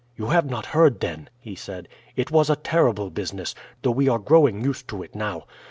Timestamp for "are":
4.09-4.17